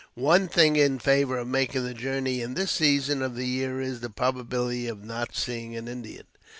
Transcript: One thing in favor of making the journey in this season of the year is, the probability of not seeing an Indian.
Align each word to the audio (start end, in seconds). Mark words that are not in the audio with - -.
One 0.15 0.47
thing 0.47 0.77
in 0.77 0.97
favor 0.97 1.37
of 1.37 1.47
making 1.47 1.83
the 1.83 1.93
journey 1.93 2.41
in 2.41 2.55
this 2.55 2.71
season 2.71 3.21
of 3.21 3.35
the 3.35 3.45
year 3.45 3.79
is, 3.79 3.99
the 3.99 4.09
probability 4.09 4.87
of 4.87 5.03
not 5.03 5.35
seeing 5.35 5.75
an 5.75 5.87
Indian. 5.87 6.25